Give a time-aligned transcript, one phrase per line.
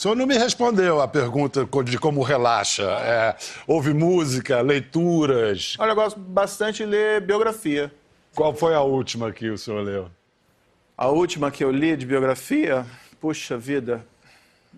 [0.00, 2.84] O senhor não me respondeu a pergunta de como relaxa.
[2.84, 5.76] É, ouve música, leituras.
[5.78, 7.92] Olha, eu gosto bastante de ler biografia.
[8.34, 10.10] Qual foi a última que o senhor leu?
[10.96, 12.86] A última que eu li de biografia?
[13.20, 14.02] Puxa vida,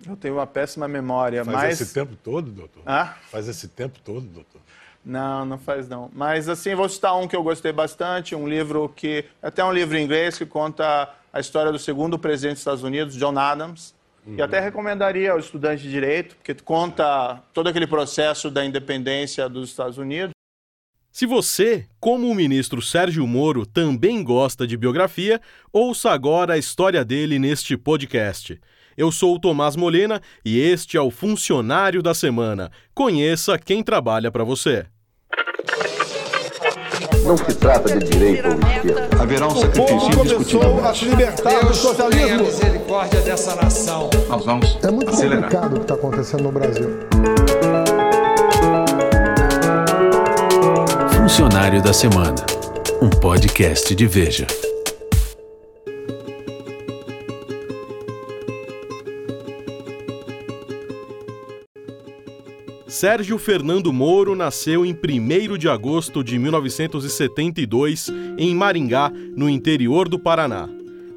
[0.04, 1.44] eu tenho uma péssima memória.
[1.44, 1.80] Faz mas...
[1.80, 2.82] esse tempo todo, doutor?
[2.84, 3.14] Ah?
[3.30, 4.60] Faz esse tempo todo, doutor?
[5.04, 6.10] Não, não faz não.
[6.12, 9.96] Mas assim, vou citar um que eu gostei bastante, um livro que, até um livro
[9.96, 13.94] em inglês que conta a história do segundo presidente dos Estados Unidos, John Adams,
[14.26, 14.36] uhum.
[14.36, 19.70] e até recomendaria ao estudante de direito, porque conta todo aquele processo da independência dos
[19.70, 20.32] Estados Unidos.
[21.10, 25.40] Se você, como o ministro Sérgio Moro, também gosta de biografia,
[25.70, 28.58] ouça agora a história dele neste podcast.
[28.96, 32.70] Eu sou o Tomás Molena e este é o Funcionário da Semana.
[32.94, 34.86] Conheça quem trabalha para você.
[37.24, 39.08] Não se trata de direito ou esquerda.
[39.22, 40.84] Haverá um sacrifício indiscutível.
[40.84, 42.26] a se libertar do socialismo.
[42.26, 44.10] Tenha misericórdia dessa nação.
[44.28, 45.42] Nós vamos É muito acelerar.
[45.44, 46.90] complicado o que está acontecendo no Brasil.
[51.16, 52.34] Funcionário da Semana.
[53.00, 54.46] Um podcast de Veja.
[63.02, 68.08] Sérgio Fernando Moro nasceu em 1 de agosto de 1972
[68.38, 70.68] em Maringá, no interior do Paraná.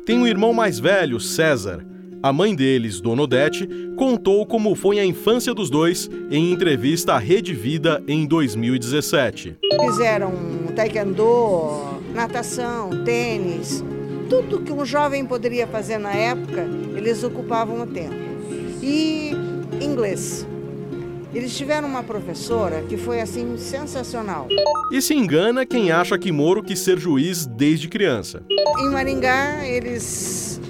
[0.03, 1.85] Tem um irmão mais velho, César.
[2.23, 7.19] A mãe deles, Dona Odete, contou como foi a infância dos dois em entrevista à
[7.19, 9.55] Rede Vida em 2017.
[9.79, 10.33] Fizeram
[10.75, 13.83] taekwondo, natação, tênis,
[14.27, 18.15] tudo que um jovem poderia fazer na época, eles ocupavam o tempo.
[18.81, 19.33] E
[19.79, 20.47] inglês.
[21.35, 24.47] Eles tiveram uma professora que foi assim sensacional.
[24.89, 28.41] E se engana quem acha que Moro quis ser juiz desde criança.
[28.79, 30.61] Em Maringá, eles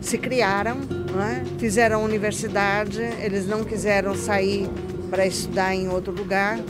[0.00, 0.76] se criaram,
[1.16, 1.44] né?
[1.58, 4.68] fizeram universidade, eles não quiseram sair
[5.10, 6.60] para estudar em outro lugar,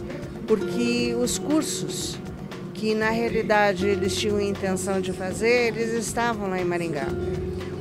[0.46, 2.18] porque os cursos
[2.72, 7.08] que na realidade eles tinham intenção de fazer, eles estavam lá em Maringá.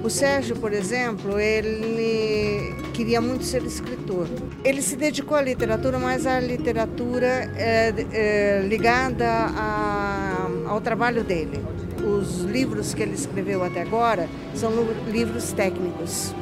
[0.04, 4.28] O Sérgio, por exemplo, ele queria muito ser escritor.
[4.62, 11.64] Ele se dedicou à literatura, mas à literatura é, é, ligada a, ao trabalho dele.
[12.06, 14.74] Os livros que ele escreveu até agora são
[15.10, 16.36] livros técnicos.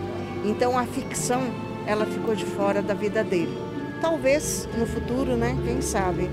[0.43, 1.43] Então a ficção
[1.85, 3.55] ela ficou de fora da vida dele.
[4.01, 5.55] Talvez no futuro, né?
[5.63, 6.27] Quem sabe.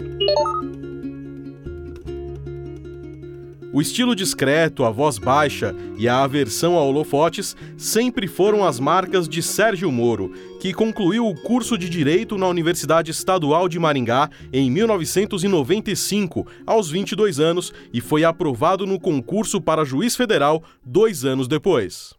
[3.70, 9.28] O estilo discreto, a voz baixa e a aversão a holofotes sempre foram as marcas
[9.28, 14.70] de Sérgio Moro, que concluiu o curso de Direito na Universidade Estadual de Maringá em
[14.70, 22.17] 1995, aos 22 anos, e foi aprovado no concurso para juiz federal dois anos depois.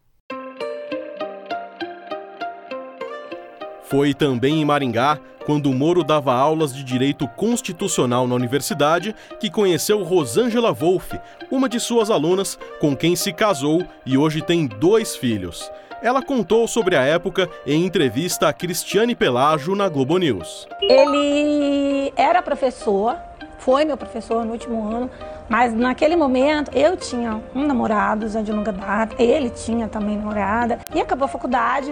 [3.89, 5.17] Foi também em Maringá,
[5.47, 11.19] quando Moro dava aulas de direito constitucional na universidade, que conheceu Rosângela Wolff,
[11.49, 15.71] uma de suas alunas, com quem se casou e hoje tem dois filhos.
[16.03, 20.67] Ela contou sobre a época em entrevista a Cristiane Pelágio na Globo News.
[20.83, 23.17] Ele era professor,
[23.57, 25.09] foi meu professor no último ano,
[25.49, 30.77] mas naquele momento eu tinha um namorado já de longa data, ele tinha também namorada,
[30.93, 31.91] e acabou a faculdade,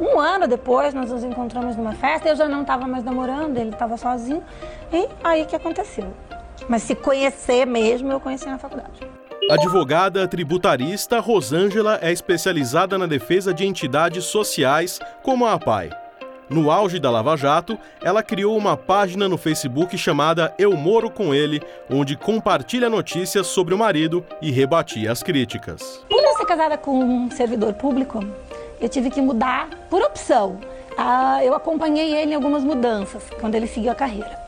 [0.00, 3.70] um ano depois, nós nos encontramos numa festa, eu já não estava mais namorando, ele
[3.70, 4.42] estava sozinho,
[4.92, 6.06] e aí que aconteceu.
[6.68, 9.00] Mas se conhecer mesmo, eu conheci na faculdade.
[9.50, 15.90] Advogada tributarista, Rosângela é especializada na defesa de entidades sociais como a APAI.
[16.48, 21.32] No auge da Lava Jato, ela criou uma página no Facebook chamada Eu Moro com
[21.32, 26.04] Ele, onde compartilha notícias sobre o marido e rebatia as críticas.
[26.08, 28.24] Por eu ser casada com um servidor público,
[28.80, 30.58] eu tive que mudar por opção.
[30.96, 34.38] Ah, eu acompanhei ele em algumas mudanças, quando ele seguiu a carreira.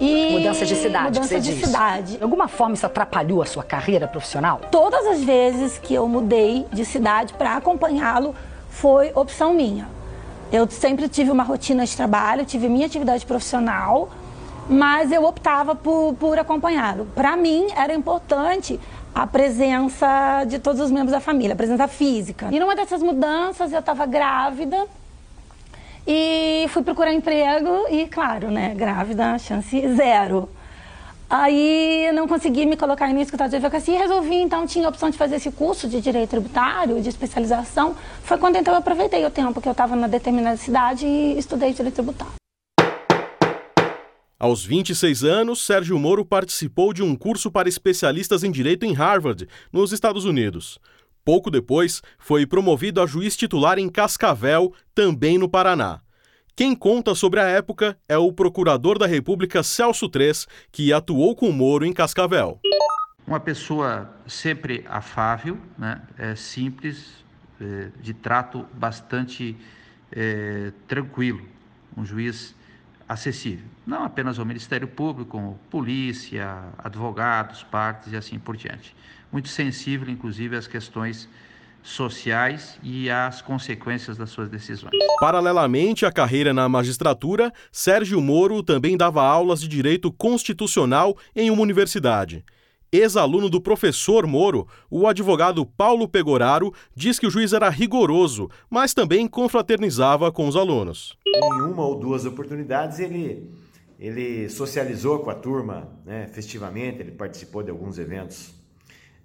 [0.00, 1.64] E mudança de cidade, mudança de diz.
[1.64, 2.16] cidade.
[2.16, 4.60] De alguma forma isso atrapalhou a sua carreira profissional?
[4.70, 8.34] Todas as vezes que eu mudei de cidade para acompanhá-lo
[8.68, 9.86] foi opção minha.
[10.50, 14.10] Eu sempre tive uma rotina de trabalho, tive minha atividade profissional,
[14.68, 17.06] mas eu optava por, por acompanhá-lo.
[17.14, 18.80] Para mim era importante
[19.14, 22.48] a presença de todos os membros da família, a presença física.
[22.50, 24.86] E numa dessas mudanças eu estava grávida
[26.06, 30.48] e fui procurar emprego e, claro, né, grávida, chance zero.
[31.28, 35.08] Aí não consegui me colocar no escritório de advocacia e resolvi, então, tinha a opção
[35.08, 37.94] de fazer esse curso de direito tributário, de especialização.
[38.22, 41.72] Foi quando então eu aproveitei o tempo que eu estava na determinada cidade e estudei
[41.72, 42.41] direito tributário.
[44.42, 49.48] Aos 26 anos, Sérgio Moro participou de um curso para especialistas em direito em Harvard,
[49.72, 50.80] nos Estados Unidos.
[51.24, 56.00] Pouco depois, foi promovido a juiz titular em Cascavel, também no Paraná.
[56.56, 61.52] Quem conta sobre a época é o procurador da República Celso Tres, que atuou com
[61.52, 62.60] Moro em Cascavel.
[63.24, 66.02] Uma pessoa sempre afável, né?
[66.18, 67.12] é, simples,
[67.60, 69.56] é, de trato bastante
[70.10, 71.46] é, tranquilo,
[71.96, 72.56] um juiz
[73.08, 78.94] acessível, não apenas ao Ministério Público, como polícia, advogados, partes e assim por diante.
[79.30, 81.28] Muito sensível, inclusive, às questões
[81.82, 84.92] sociais e às consequências das suas decisões.
[85.20, 91.62] Paralelamente à carreira na magistratura, Sérgio Moro também dava aulas de direito constitucional em uma
[91.62, 92.44] universidade.
[92.92, 98.92] Ex-aluno do professor Moro, o advogado Paulo Pegoraro diz que o juiz era rigoroso, mas
[98.92, 101.16] também confraternizava com os alunos.
[101.26, 103.50] Em uma ou duas oportunidades, ele,
[103.98, 108.52] ele socializou com a turma né, festivamente, ele participou de alguns eventos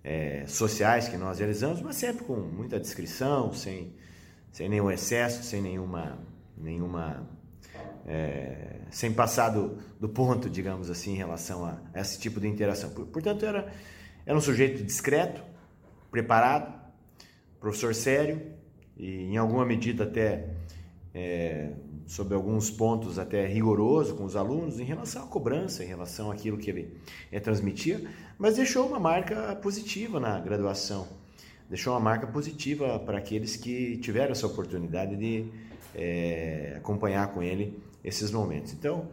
[0.02, 3.92] é, sociais que nós realizamos, mas sempre com muita discrição, sem,
[4.50, 6.18] sem nenhum excesso, sem nenhuma,
[6.58, 7.28] nenhuma
[8.08, 12.90] é, sem passar do, do, ponto, digamos assim, em relação a, esse tipo de interação.
[12.90, 13.72] Portanto, era,
[14.26, 15.44] era um sujeito discreto,
[16.10, 16.74] preparado,
[17.60, 18.42] professor sério
[18.96, 20.50] e, em alguma medida, até
[21.14, 21.72] é,
[22.06, 26.58] sobre alguns pontos até rigoroso com os alunos em relação à cobrança, em relação àquilo
[26.58, 26.98] que ele
[27.32, 28.02] é, transmitia,
[28.38, 31.08] mas deixou uma marca positiva na graduação,
[31.70, 35.52] deixou uma marca positiva para aqueles que tiveram essa oportunidade de
[35.98, 38.72] é, acompanhar com ele esses momentos.
[38.72, 39.10] Então,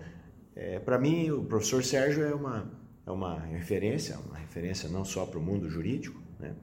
[0.55, 2.71] é, para mim, o professor Sérgio é uma,
[3.07, 6.55] é uma referência, uma referência não só para o mundo jurídico, né?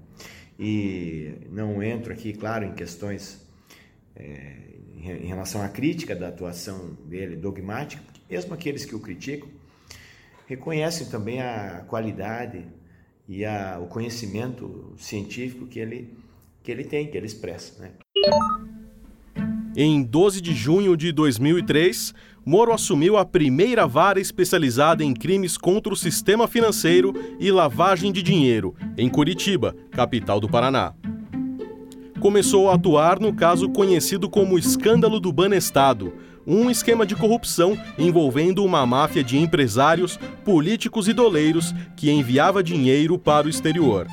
[0.57, 3.45] e não entro aqui, claro, em questões
[4.15, 4.71] é,
[5.03, 9.49] em relação à crítica da atuação dele dogmática, mesmo aqueles que o criticam,
[10.47, 12.65] reconhecem também a qualidade
[13.27, 16.15] e a, o conhecimento científico que ele,
[16.61, 17.81] que ele tem, que ele expressa.
[17.81, 17.91] Né?
[19.75, 22.13] Em 12 de junho de 2003,
[22.45, 28.23] Moro assumiu a primeira vara especializada em crimes contra o sistema financeiro e lavagem de
[28.23, 30.93] dinheiro, em Curitiba, capital do Paraná.
[32.19, 36.13] Começou a atuar no caso conhecido como Escândalo do Banestado,
[36.45, 43.17] um esquema de corrupção envolvendo uma máfia de empresários, políticos e doleiros que enviava dinheiro
[43.17, 44.07] para o exterior.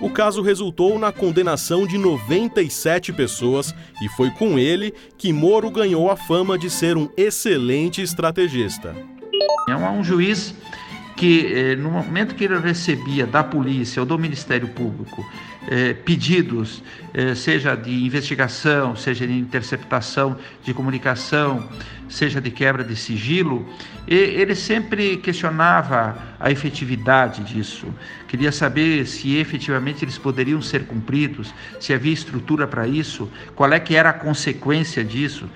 [0.00, 6.10] O caso resultou na condenação de 97 pessoas e foi com ele que Moro ganhou
[6.10, 8.96] a fama de ser um excelente estrategista.
[9.68, 10.54] É um juiz
[11.16, 15.22] que, eh, no momento que ele recebia da polícia ou do Ministério Público
[15.68, 21.68] eh, pedidos, eh, seja de investigação, seja de interceptação de comunicação,
[22.08, 23.66] seja de quebra de sigilo,
[24.06, 27.86] ele sempre questionava a efetividade disso.
[28.26, 33.78] Queria saber se efetivamente eles poderiam ser cumpridos, se havia estrutura para isso, qual é
[33.78, 35.48] que era a consequência disso.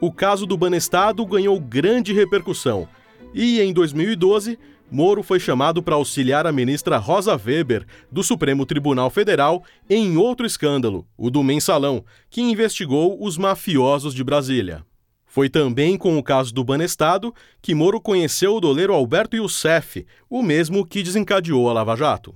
[0.00, 2.88] O caso do Banestado ganhou grande repercussão.
[3.32, 4.58] E em 2012,
[4.90, 10.44] Moro foi chamado para auxiliar a ministra Rosa Weber, do Supremo Tribunal Federal, em outro
[10.44, 14.84] escândalo, o do Mensalão, que investigou os mafiosos de Brasília.
[15.24, 17.32] Foi também com o caso do Banestado
[17.62, 22.34] que Moro conheceu o doleiro Alberto Youssef, o mesmo que desencadeou a Lava Jato.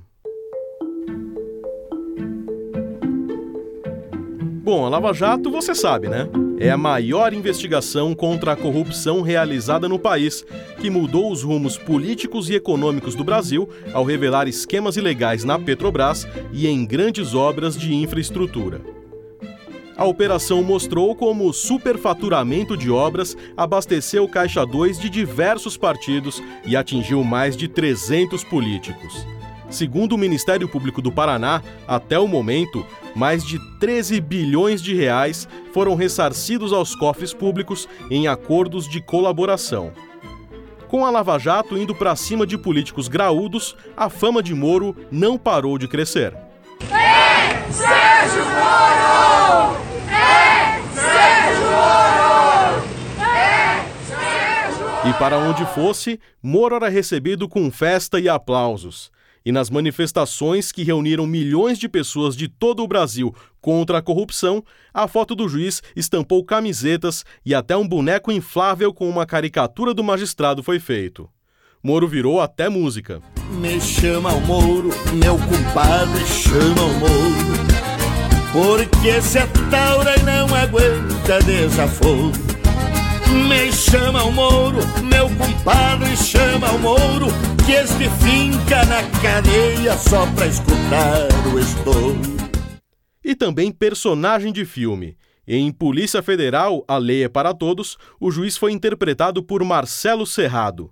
[4.64, 6.26] Bom, a Lava Jato você sabe, né?
[6.58, 10.42] É a maior investigação contra a corrupção realizada no país,
[10.80, 16.26] que mudou os rumos políticos e econômicos do Brasil ao revelar esquemas ilegais na Petrobras
[16.50, 18.80] e em grandes obras de infraestrutura.
[19.98, 26.74] A operação mostrou como o superfaturamento de obras abasteceu Caixa 2 de diversos partidos e
[26.74, 29.26] atingiu mais de 300 políticos.
[29.74, 35.48] Segundo o Ministério Público do Paraná, até o momento, mais de 13 bilhões de reais
[35.72, 39.92] foram ressarcidos aos cofres públicos em acordos de colaboração.
[40.86, 45.36] Com a Lava Jato indo para cima de políticos graúdos, a fama de Moro não
[45.36, 46.32] parou de crescer.
[46.82, 49.76] Ei, Sérgio Moro!
[50.06, 52.84] Ei, Sérgio Moro!
[53.18, 59.12] Ei, Sérgio E para onde fosse, Moro era recebido com festa e aplausos.
[59.44, 64.64] E nas manifestações que reuniram milhões de pessoas de todo o Brasil contra a corrupção,
[64.92, 70.02] a foto do juiz estampou camisetas e até um boneco inflável com uma caricatura do
[70.02, 71.28] magistrado foi feito.
[71.82, 73.20] Moro virou até música.
[73.60, 77.54] Me chama o Moro, meu compadre, chama o Moro.
[78.50, 82.53] Porque esse é taura não aguenta desaforo.
[83.34, 87.26] Me chama o Moro, meu compadre, chama o Moro
[87.66, 92.20] que este finca na cadeia só pra escutar o estouro.
[93.24, 95.16] e também personagem de filme.
[95.46, 100.90] Em Polícia Federal, a lei é para todos, o juiz foi interpretado por Marcelo Serrado.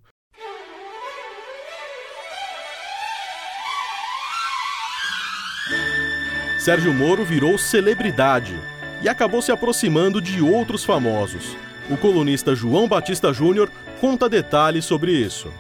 [6.59, 8.55] Sérgio Moro virou celebridade
[9.03, 11.57] e acabou se aproximando de outros famosos.
[11.93, 13.71] O colunista João Batista Júnior
[14.01, 15.53] conta detalhes sobre isso.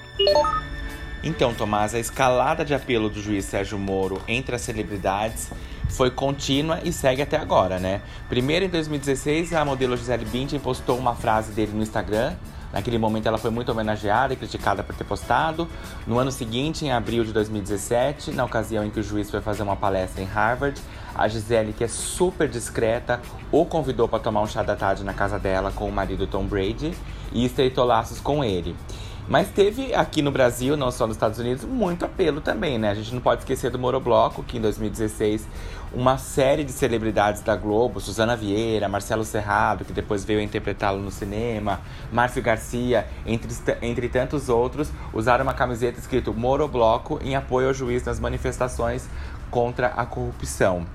[1.22, 5.50] Então, Tomás, a escalada de apelo do juiz Sérgio Moro entre as celebridades
[5.90, 8.00] foi contínua e segue até agora, né?
[8.30, 12.34] Primeiro, em 2016, a modelo Gisele Bündchen postou uma frase dele no Instagram.
[12.72, 15.68] Naquele momento, ela foi muito homenageada e criticada por ter postado.
[16.06, 19.62] No ano seguinte, em abril de 2017, na ocasião em que o juiz foi fazer
[19.62, 20.80] uma palestra em Harvard,
[21.14, 25.12] a Gisele, que é super discreta, o convidou para tomar um chá da tarde na
[25.12, 26.94] casa dela com o marido Tom Brady
[27.32, 28.74] e estreitou laços com ele.
[29.28, 32.90] Mas teve aqui no Brasil, não só nos Estados Unidos, muito apelo também, né?
[32.90, 35.46] A gente não pode esquecer do Morobloco, que em 2016
[35.94, 41.10] uma série de celebridades da Globo, Suzana Vieira, Marcelo Serrado, que depois veio interpretá-lo no
[41.10, 41.80] cinema,
[42.10, 43.50] Márcio Garcia, entre,
[43.82, 49.08] entre tantos outros, usaram uma camiseta escrito Morobloco em apoio ao juiz nas manifestações
[49.50, 50.86] contra a corrupção.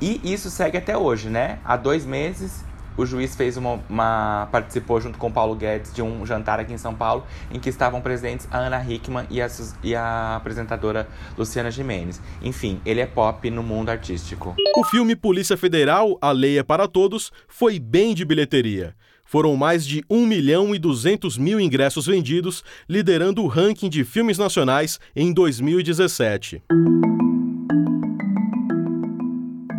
[0.00, 1.58] E isso segue até hoje, né?
[1.62, 2.64] Há dois meses,
[2.96, 6.78] o juiz fez uma, uma, participou junto com Paulo Guedes de um jantar aqui em
[6.78, 9.48] São Paulo em que estavam presentes a Ana Hickman e a,
[9.82, 12.20] e a apresentadora Luciana Gimenez.
[12.42, 14.54] Enfim, ele é pop no mundo artístico.
[14.76, 18.94] O filme Polícia Federal, A Lei é para Todos, foi bem de bilheteria.
[19.24, 24.38] Foram mais de 1 milhão e 200 mil ingressos vendidos, liderando o ranking de filmes
[24.38, 26.60] nacionais em 2017.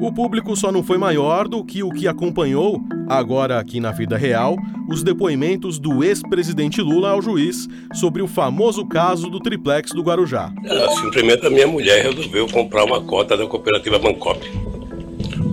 [0.02, 4.18] O público só não foi maior do que o que acompanhou, agora aqui na vida
[4.18, 4.58] real,
[4.90, 10.52] os depoimentos do ex-presidente Lula ao juiz sobre o famoso caso do triplex do Guarujá.
[11.00, 14.40] simplesmente a minha mulher resolveu comprar uma cota da cooperativa Bancop.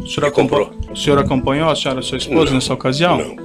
[0.03, 0.73] O senhor, comprou.
[0.91, 3.19] o senhor acompanhou a senhora, sua esposa, não, nessa ocasião?
[3.19, 3.37] Não,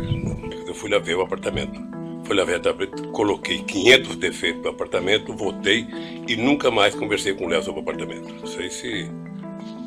[0.66, 1.82] eu fui lá ver o apartamento.
[2.24, 2.62] Fui lá ver,
[3.12, 5.86] coloquei 500 defeitos no apartamento, votei
[6.26, 8.34] e nunca mais conversei com o Léo sobre o apartamento.
[8.40, 9.12] Não sei se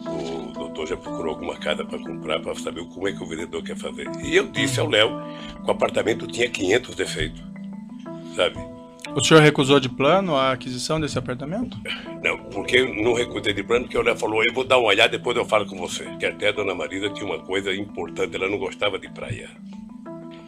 [0.06, 0.45] o
[0.84, 4.10] já procurou alguma casa para comprar, para saber como é que o vendedor quer fazer.
[4.24, 5.10] E eu disse ao Léo
[5.62, 7.42] que o apartamento tinha 500 defeitos,
[8.34, 8.58] sabe?
[9.14, 11.78] O senhor recusou de plano a aquisição desse apartamento?
[12.22, 15.16] Não, porque não recusei de plano, porque o Léo falou, eu vou dar uma olhada,
[15.16, 16.04] depois eu falo com você.
[16.18, 19.48] Que até a dona Marisa tinha uma coisa importante, ela não gostava de praia.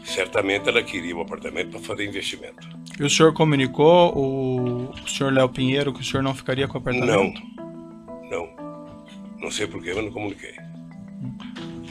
[0.05, 2.69] Certamente ela queria o apartamento para fazer investimento.
[2.99, 6.75] E o senhor comunicou o, o senhor Léo Pinheiro que o senhor não ficaria com
[6.75, 7.41] o apartamento?
[8.31, 8.68] Não, não.
[9.41, 10.55] Não sei porquê, mas não comuniquei.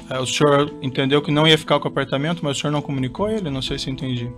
[0.09, 2.81] É, o senhor entendeu que não ia ficar com o apartamento, mas o senhor não
[2.81, 3.49] comunicou ele?
[3.49, 4.31] Não sei se entendi.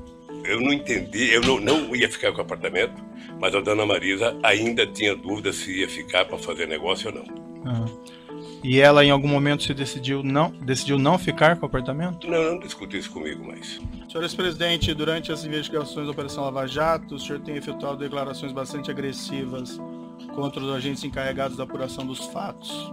[0.44, 3.04] Eu não entendi, eu não, não ia ficar com o apartamento,
[3.40, 7.72] mas a dona Marisa ainda tinha dúvida se ia ficar para fazer negócio ou não.
[7.72, 8.00] Uhum.
[8.64, 12.28] E ela em algum momento se decidiu não, decidiu não ficar com o apartamento?
[12.28, 13.80] Não, não discutiu isso comigo mais.
[14.10, 18.90] Senhor ex-presidente, durante as investigações da Operação Lava Jato, o senhor tem efetuado declarações bastante
[18.90, 19.80] agressivas
[20.34, 22.92] contra os agentes encarregados da apuração dos fatos.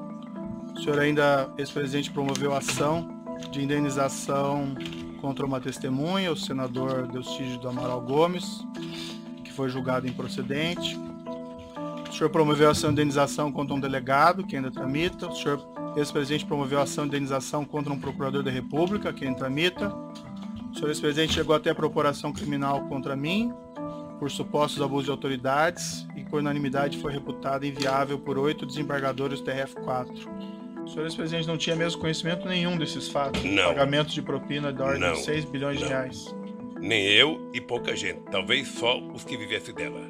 [0.76, 3.08] O senhor ainda, ex-presidente, promoveu ação
[3.50, 4.74] de indenização
[5.22, 8.64] contra uma testemunha, o senador Delcídio do Amaral Gomes,
[9.42, 10.96] que foi julgado improcedente.
[12.08, 15.26] O senhor promoveu ação de indenização contra um delegado, que ainda tramita.
[15.26, 15.66] O senhor,
[15.96, 19.88] ex-presidente, promoveu ação de indenização contra um procurador da República, que ainda tramita.
[20.70, 23.52] O senhor, ex-presidente, chegou até a procuração criminal contra mim,
[24.18, 29.50] por supostos abusos de autoridades e por unanimidade foi reputada inviável por oito desembargadores do
[29.50, 30.55] TRF4.
[30.86, 33.42] O senhor ex-presidente não tinha mesmo conhecimento nenhum desses fatos?
[33.42, 33.64] Não.
[33.64, 35.14] Pagamentos de propina da ordem não.
[35.14, 35.86] de 6 bilhões não.
[35.86, 36.34] de reais.
[36.78, 38.20] Nem eu e pouca gente.
[38.30, 40.00] Talvez só os que vivessem dela.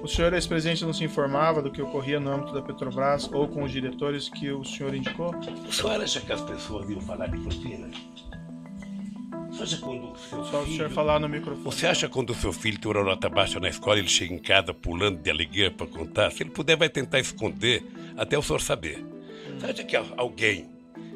[0.00, 3.64] O senhor ex-presidente não se informava do que ocorria no âmbito da Petrobras ou com
[3.64, 5.34] os diretores que o senhor indicou?
[5.68, 7.90] O senhor acha que as pessoas iam falar de propina?
[9.50, 10.72] Você acha quando o seu Só filho...
[10.72, 11.64] o senhor falar no microfone.
[11.64, 14.38] Você acha quando o seu filho tem uma nota baixa na escola, ele chega em
[14.38, 16.30] casa pulando de alegria para contar?
[16.30, 17.84] Se ele puder, vai tentar esconder
[18.16, 19.04] até o senhor saber.
[19.62, 20.68] Você acha que alguém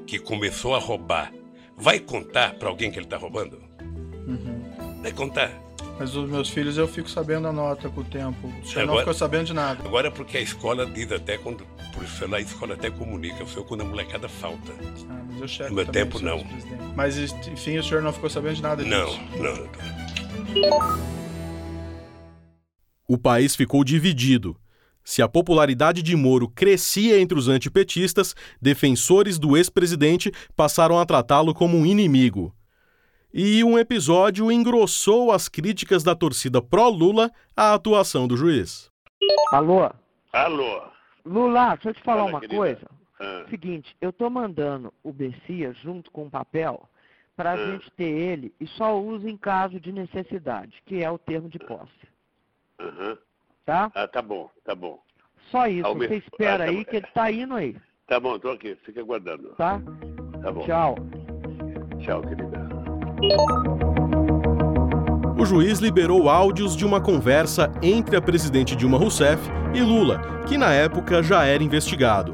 [0.06, 1.32] que começou a roubar
[1.76, 3.60] vai contar para alguém que ele está roubando?
[3.80, 5.02] Uhum.
[5.02, 5.50] Vai contar.
[5.98, 8.46] Mas os meus filhos eu fico sabendo a nota com o tempo.
[8.62, 9.82] O senhor não ficou sabendo de nada.
[9.84, 11.66] Agora porque a escola diz até quando.
[11.92, 14.72] Por isso lá a escola até comunica o senhor quando a molecada falta.
[15.10, 16.38] Ah, mas eu checo no meu também, tempo não.
[16.38, 16.82] presidente.
[16.94, 18.96] Mas enfim, o senhor não ficou sabendo de nada disso?
[18.96, 19.56] Não, não,
[20.70, 21.16] não.
[23.08, 24.56] O país ficou dividido.
[25.08, 31.54] Se a popularidade de Moro crescia entre os antipetistas, defensores do ex-presidente passaram a tratá-lo
[31.54, 32.52] como um inimigo.
[33.32, 38.90] E um episódio engrossou as críticas da torcida pró-Lula à atuação do juiz.
[39.52, 39.88] Alô?
[40.32, 40.82] Alô?
[41.24, 42.56] Lula, deixa eu te falar Fala, uma querida.
[42.58, 42.86] coisa.
[43.48, 46.88] Seguinte, eu tô mandando o Bessia junto com o papel
[47.36, 47.70] para a Ah.
[47.70, 51.60] gente ter ele e só usa em caso de necessidade, que é o termo de
[51.60, 51.92] posse.
[52.80, 53.16] Aham.
[53.66, 53.90] Tá?
[53.96, 55.00] Ah, tá bom, tá bom.
[55.50, 56.84] Só isso, você espera ah, tá aí bom.
[56.84, 59.48] que ele tá indo aí, Tá bom, tô aqui, fica aguardando.
[59.58, 59.82] tá?
[60.40, 60.64] Tá bom.
[60.64, 60.94] Tchau.
[61.98, 62.68] Tchau, querida.
[65.36, 69.42] O juiz liberou áudios de uma conversa entre a presidente Dilma Rousseff
[69.74, 72.32] e Lula, que na época já era investigado.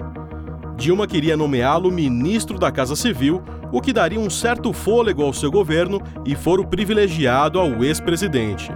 [0.77, 5.51] Dilma queria nomeá-lo ministro da Casa Civil, o que daria um certo fôlego ao seu
[5.51, 8.71] governo e foro privilegiado ao ex-presidente.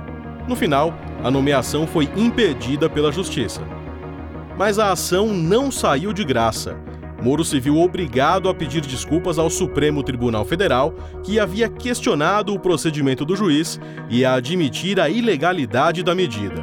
[0.49, 0.95] No final,
[1.26, 3.61] a nomeação foi impedida pela Justiça.
[4.56, 6.76] Mas a ação não saiu de graça.
[7.21, 12.61] Moro se viu obrigado a pedir desculpas ao Supremo Tribunal Federal, que havia questionado o
[12.61, 16.62] procedimento do juiz e a admitir a ilegalidade da medida.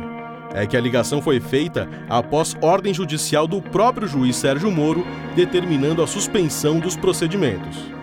[0.53, 5.05] É que a ligação foi feita após ordem judicial do próprio juiz Sérgio Moro
[5.35, 8.02] determinando a suspensão dos procedimentos.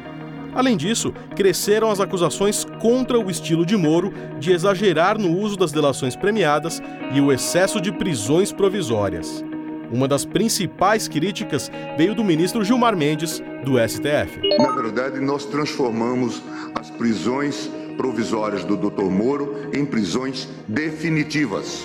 [0.54, 5.72] Além disso, cresceram as acusações contra o estilo de Moro de exagerar no uso das
[5.72, 9.44] delações premiadas e o excesso de prisões provisórias.
[9.92, 14.40] Uma das principais críticas veio do ministro Gilmar Mendes, do STF.
[14.58, 16.40] Na verdade, nós transformamos
[16.74, 19.10] as prisões provisórias do Dr.
[19.10, 21.84] Moro em prisões definitivas.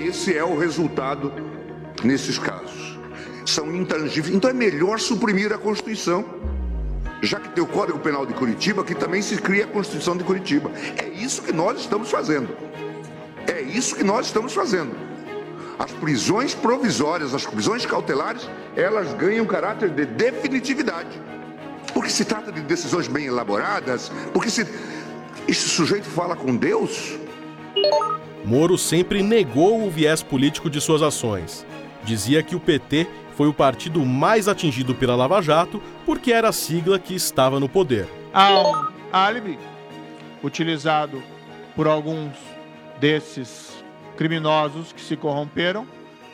[0.00, 1.32] Esse é o resultado
[2.02, 2.98] nesses casos.
[3.46, 4.34] São intangíveis.
[4.34, 6.24] Então é melhor suprimir a Constituição.
[7.22, 10.24] Já que tem o Código Penal de Curitiba, que também se cria a Constituição de
[10.24, 10.70] Curitiba.
[10.96, 12.48] É isso que nós estamos fazendo.
[13.46, 14.90] É isso que nós estamos fazendo.
[15.78, 21.20] As prisões provisórias, as prisões cautelares, elas ganham caráter de definitividade.
[21.94, 24.66] Porque se trata de decisões bem elaboradas, porque se
[25.46, 27.18] esse sujeito fala com Deus,
[28.44, 31.64] Moro sempre negou o viés político de suas ações.
[32.02, 36.52] Dizia que o PT foi o partido mais atingido pela Lava Jato porque era a
[36.52, 38.08] sigla que estava no poder.
[38.34, 39.58] Um álibi
[40.42, 41.22] utilizado
[41.74, 42.32] por alguns
[43.00, 43.82] desses
[44.16, 45.86] criminosos que se corromperam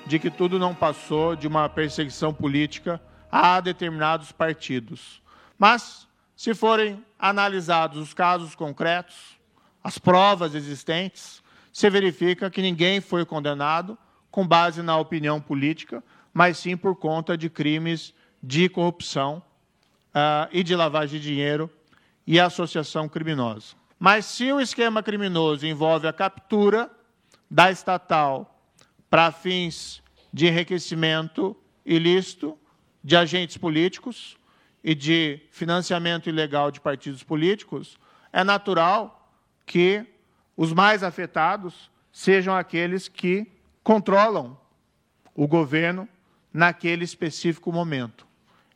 [0.07, 5.23] de que tudo não passou de uma perseguição política a determinados partidos.
[5.59, 9.39] Mas, se forem analisados os casos concretos,
[9.85, 13.99] as provas existentes, se verifica que ninguém foi condenado
[14.31, 16.03] com base na opinião política,
[16.38, 19.42] mas sim por conta de crimes de corrupção
[20.14, 21.68] ah, e de lavagem de dinheiro
[22.24, 23.74] e associação criminosa.
[23.98, 26.88] Mas se o esquema criminoso envolve a captura
[27.51, 28.57] da estatal
[29.11, 30.01] para fins
[30.33, 32.57] de enriquecimento ilícito
[33.03, 34.38] de agentes políticos
[34.85, 37.98] e de financiamento ilegal de partidos políticos,
[38.33, 39.29] é natural
[39.66, 40.07] que
[40.57, 43.44] os mais afetados sejam aqueles que
[43.83, 44.57] controlam
[45.35, 46.09] o governo
[46.53, 48.27] naquele específico momento.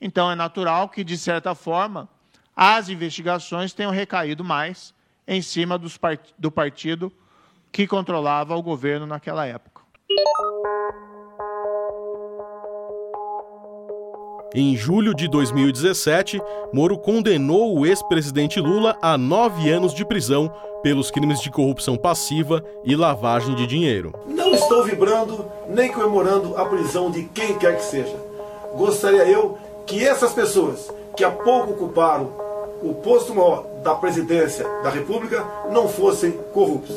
[0.01, 2.09] Então, é natural que, de certa forma,
[2.57, 4.95] as investigações tenham recaído mais
[5.27, 7.13] em cima part do partido
[7.71, 9.83] que controlava o governo naquela época.
[14.55, 16.39] Em julho de 2017,
[16.75, 22.63] Moro condenou o ex-presidente Lula a nove anos de prisão pelos crimes de corrupção passiva
[22.85, 24.13] e lavagem de dinheiro.
[24.27, 28.15] Não estou vibrando nem comemorando a prisão de quem quer que seja.
[28.77, 32.31] Gostaria eu que essas pessoas que há pouco ocuparam
[32.83, 36.97] o posto maior da presidência da República não fossem corruptos.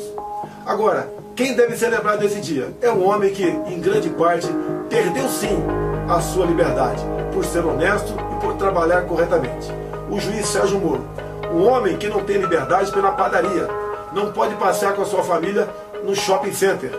[0.66, 4.48] Agora, quem deve celebrar nesse dia é um homem que, em grande parte,
[4.90, 9.70] perdeu sim a sua liberdade por ser honesto e por trabalhar corretamente.
[10.10, 11.04] O juiz Sérgio Moro,
[11.52, 13.68] um homem que não tem liberdade pela padaria,
[14.12, 15.68] não pode passear com a sua família
[16.04, 16.90] no shopping center.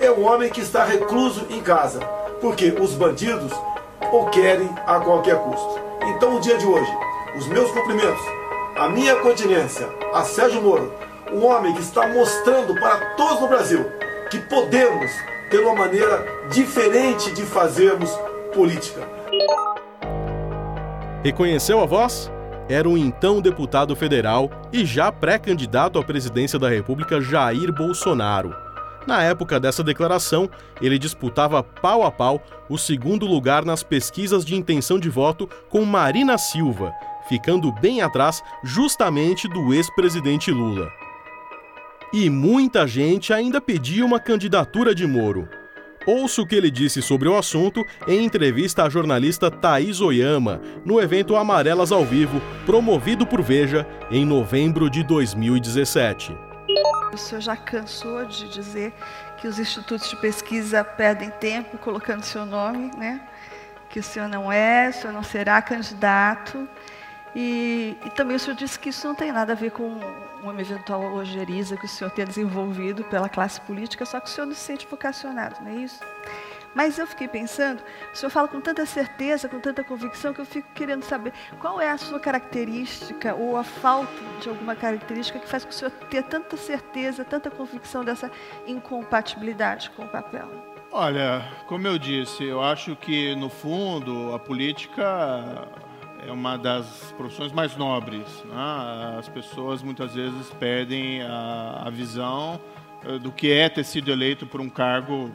[0.00, 2.00] É um homem que está recluso em casa,
[2.40, 3.52] porque os bandidos
[4.12, 5.80] o querem a qualquer custo.
[6.06, 6.90] Então, no dia de hoje,
[7.36, 8.24] os meus cumprimentos,
[8.76, 10.92] a minha continência a Sérgio Moro,
[11.32, 13.84] um homem que está mostrando para todos no Brasil
[14.30, 15.10] que podemos
[15.50, 18.10] ter uma maneira diferente de fazermos
[18.54, 19.06] política.
[21.24, 22.30] Reconheceu a voz?
[22.68, 28.54] Era o então deputado federal e já pré-candidato à presidência da República Jair Bolsonaro.
[29.06, 30.48] Na época dessa declaração,
[30.80, 35.84] ele disputava pau a pau o segundo lugar nas pesquisas de intenção de voto com
[35.84, 36.92] Marina Silva,
[37.28, 40.88] ficando bem atrás justamente do ex-presidente Lula.
[42.14, 45.48] E muita gente ainda pedia uma candidatura de Moro.
[46.06, 51.00] Ouça o que ele disse sobre o assunto em entrevista à jornalista Thaís Oyama, no
[51.00, 56.36] evento Amarelas ao Vivo, promovido por Veja em novembro de 2017.
[57.12, 58.92] O senhor já cansou de dizer
[59.38, 63.20] que os institutos de pesquisa perdem tempo colocando seu nome, né?
[63.94, 66.68] que o senhor não é, o senhor não será candidato.
[67.34, 70.00] E, e, também o senhor disse que isso não tem nada a ver com
[70.50, 74.46] uma eventual ojeriza que o senhor tenha desenvolvido pela classe política, só que o senhor
[74.46, 76.00] não se sente vocacionado, não é isso?
[76.74, 80.44] Mas eu fiquei pensando, o senhor fala com tanta certeza, com tanta convicção, que eu
[80.44, 85.48] fico querendo saber qual é a sua característica ou a falta de alguma característica que
[85.48, 88.30] faz com o senhor ter tanta certeza, tanta convicção dessa
[88.66, 90.48] incompatibilidade com o papel.
[90.90, 95.68] Olha, como eu disse, eu acho que no fundo a política
[96.26, 98.26] é uma das profissões mais nobres.
[98.44, 99.16] Né?
[99.18, 102.60] As pessoas muitas vezes perdem a, a visão
[103.04, 105.30] eh, do que é ter sido eleito por um cargo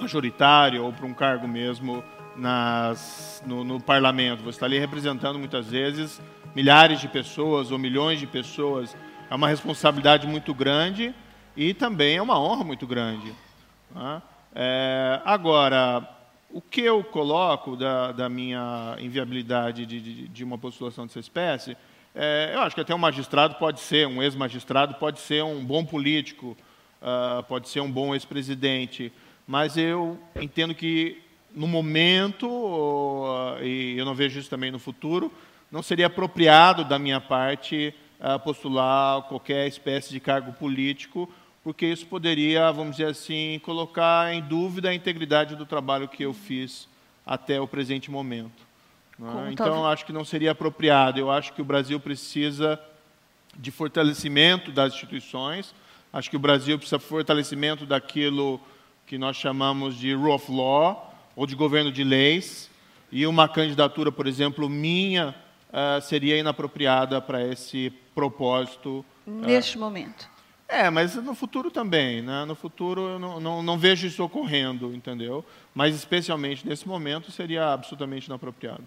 [0.00, 2.02] majoritário ou para um cargo mesmo
[2.36, 4.42] nas, no, no, parlamento.
[4.42, 6.20] Você está ali representando muitas vezes
[6.54, 8.96] milhares de pessoas ou milhões de pessoas.
[9.30, 11.14] É uma responsabilidade muito grande
[11.56, 13.32] e também é uma honra muito grande.
[13.94, 14.22] Né?
[14.54, 16.15] É, agora,
[16.56, 21.76] o que eu coloco da, da minha inviabilidade de, de, de, uma postulação dessa espécie,
[22.14, 25.84] é, eu acho que até um magistrado pode ser, um ex-magistrado pode ser um bom
[25.84, 26.56] político,
[27.02, 29.12] uh, pode ser um bom ex-presidente,
[29.46, 31.22] mas eu entendo que
[31.54, 35.30] no momento, uh, e eu não vejo isso também no futuro,
[35.70, 41.30] não seria apropriado da minha parte uh, postular qualquer espécie de cargo político
[41.66, 46.32] porque isso poderia, vamos dizer assim, colocar em dúvida a integridade do trabalho que eu
[46.32, 46.88] fiz
[47.26, 48.64] até o presente momento.
[49.20, 49.50] É?
[49.50, 51.18] Então, acho que não seria apropriado.
[51.18, 52.80] Eu acho que o Brasil precisa
[53.56, 55.74] de fortalecimento das instituições,
[56.12, 58.60] acho que o Brasil precisa de fortalecimento daquilo
[59.04, 62.70] que nós chamamos de rule of law, ou de governo de leis,
[63.10, 65.34] e uma candidatura, por exemplo, minha,
[65.70, 69.04] uh, seria inapropriada para esse propósito.
[69.26, 70.35] Neste uh, momento.
[70.68, 72.44] É, mas no futuro também, né?
[72.44, 75.44] No futuro eu não, não, não, vejo isso ocorrendo, entendeu?
[75.74, 78.84] Mas especialmente nesse momento seria absolutamente inapropriado.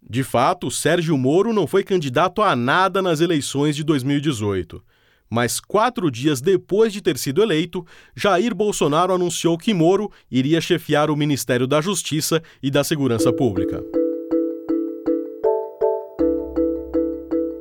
[0.00, 4.82] De fato, Sérgio Moro não foi candidato a nada nas eleições de 2018.
[5.28, 11.10] Mas quatro dias depois de ter sido eleito, Jair Bolsonaro anunciou que Moro iria chefiar
[11.10, 13.82] o Ministério da Justiça e da Segurança Pública.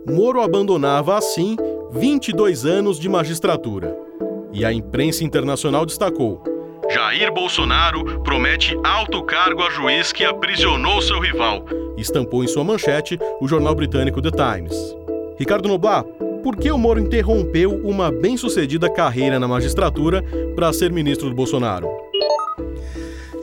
[0.06, 1.56] Moro abandonava, assim,
[1.95, 3.95] 22 anos de magistratura.
[4.51, 6.41] E a imprensa internacional destacou:
[6.89, 11.63] Jair Bolsonaro promete alto cargo a juiz que aprisionou seu rival.
[11.95, 14.75] Estampou em sua manchete o jornal britânico The Times.
[15.38, 16.08] Ricardo Noblat,
[16.41, 20.23] por que o Moro interrompeu uma bem-sucedida carreira na magistratura
[20.56, 21.88] para ser ministro do Bolsonaro?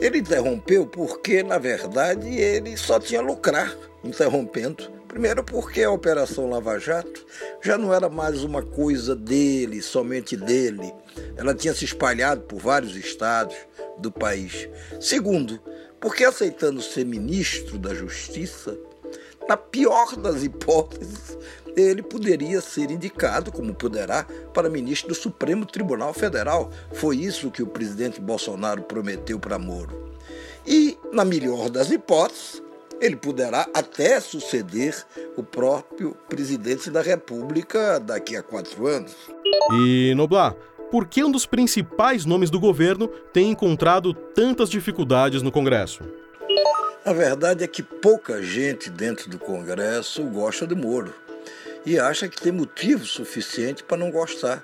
[0.01, 6.79] Ele interrompeu porque, na verdade, ele só tinha lucrar interrompendo Primeiro, porque a Operação Lava
[6.79, 7.25] Jato
[7.61, 10.93] já não era mais uma coisa dele, somente dele.
[11.35, 13.53] Ela tinha se espalhado por vários estados
[13.97, 14.69] do país.
[15.01, 15.59] Segundo,
[15.99, 18.77] porque aceitando ser ministro da Justiça,
[19.49, 21.37] na pior das hipóteses,
[21.75, 26.71] ele poderia ser indicado, como poderá, para ministro do Supremo Tribunal Federal.
[26.93, 30.15] Foi isso que o presidente Bolsonaro prometeu para Moro.
[30.65, 32.63] E, na melhor das hipóteses,
[33.01, 34.95] ele poderá até suceder
[35.35, 39.15] o próprio presidente da República daqui a quatro anos.
[39.73, 40.55] E, Noblar,
[40.91, 46.03] por que um dos principais nomes do governo tem encontrado tantas dificuldades no Congresso?
[47.03, 51.11] A verdade é que pouca gente dentro do Congresso gosta de Moro
[51.83, 54.63] e acha que tem motivo suficiente para não gostar.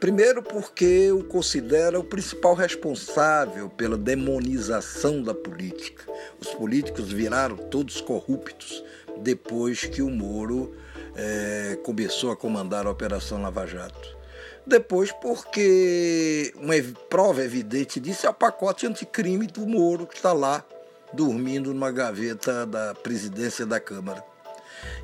[0.00, 6.04] Primeiro, porque o considera o principal responsável pela demonização da política.
[6.40, 8.84] Os políticos viraram todos corruptos
[9.18, 10.72] depois que o Moro
[11.16, 14.16] é, começou a comandar a Operação Lava Jato.
[14.64, 16.74] Depois, porque uma
[17.08, 20.64] prova evidente disso é o pacote anticrime do Moro, que está lá
[21.12, 24.22] dormindo numa gaveta da presidência da Câmara.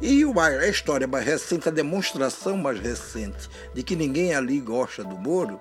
[0.01, 5.17] E a história mais recente, a demonstração mais recente de que ninguém ali gosta do
[5.17, 5.61] Moro,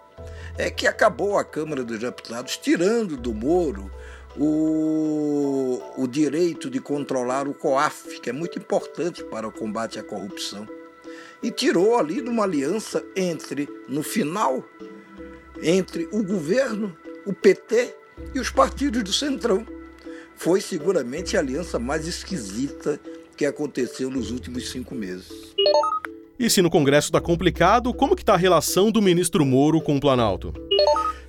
[0.58, 3.92] é que acabou a Câmara dos Deputados tirando do Moro
[4.38, 10.04] o, o direito de controlar o COAF, que é muito importante para o combate à
[10.04, 10.68] corrupção.
[11.42, 14.64] E tirou ali de uma aliança entre, no final,
[15.62, 16.96] entre o governo,
[17.26, 17.96] o PT
[18.34, 19.66] e os partidos do Centrão.
[20.36, 23.00] Foi seguramente a aliança mais esquisita
[23.36, 25.54] que aconteceu nos últimos cinco meses.
[26.40, 29.96] E se no Congresso está complicado, como que está a relação do ministro Moro com
[29.96, 30.54] o Planalto?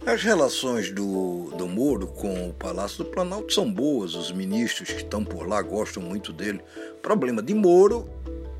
[0.06, 4.98] As relações do, do Moro com o Palácio do Planalto são boas, os ministros que
[4.98, 6.60] estão por lá gostam muito dele.
[6.98, 8.08] O problema de Moro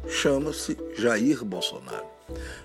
[0.09, 2.07] chama-se Jair Bolsonaro.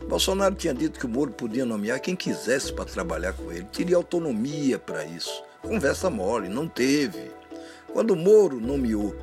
[0.08, 3.98] Bolsonaro tinha dito que o Moro podia nomear quem quisesse para trabalhar com ele, teria
[3.98, 5.44] autonomia para isso.
[5.62, 7.32] Conversa mole, não teve.
[7.92, 9.14] quando Moro nomeou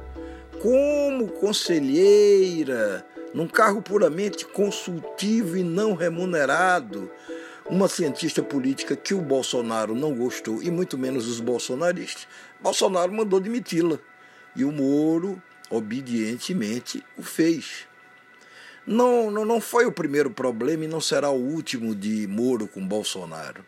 [0.61, 7.11] como conselheira, num cargo puramente consultivo e não remunerado,
[7.69, 12.29] uma cientista política que o Bolsonaro não gostou, e muito menos os bolsonaristas,
[12.61, 13.99] Bolsonaro mandou demiti-la.
[14.55, 17.87] E o Moro, obedientemente, o fez.
[18.87, 22.87] Não, não, não foi o primeiro problema e não será o último de Moro com
[22.87, 23.65] Bolsonaro.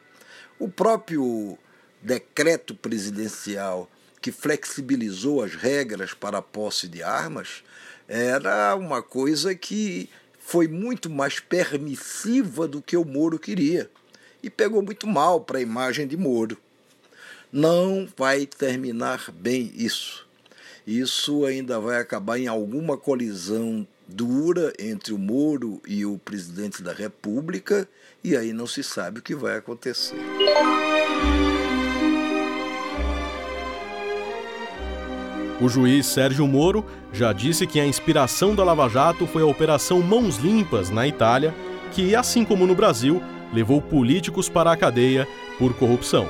[0.59, 1.59] O próprio
[2.01, 7.63] decreto presidencial que flexibilizou as regras para a posse de armas
[8.09, 10.09] era uma coisa que
[10.41, 13.91] foi muito mais permissiva do que o Moro queria
[14.43, 16.57] e pegou muito mal para a imagem de Moro.
[17.53, 20.27] Não vai terminar bem isso.
[20.87, 26.95] Isso ainda vai acabar em alguma colisão dura entre o Moro e o presidente da
[26.95, 27.87] República,
[28.25, 30.17] e aí não se sabe o que vai acontecer.
[35.61, 40.01] O juiz Sérgio Moro já disse que a inspiração da Lava Jato foi a Operação
[40.01, 41.53] Mãos Limpas na Itália,
[41.93, 43.21] que, assim como no Brasil,
[43.53, 45.27] levou políticos para a cadeia
[45.59, 46.29] por corrupção.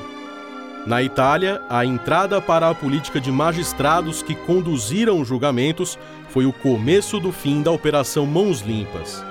[0.87, 5.99] Na Itália, a entrada para a política de magistrados que conduziram julgamentos
[6.31, 9.23] foi o começo do fim da Operação Mãos Limpas.